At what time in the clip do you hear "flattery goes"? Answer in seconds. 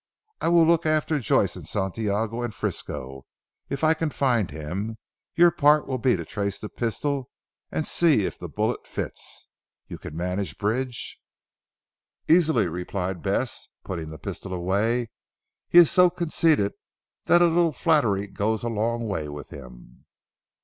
17.71-18.63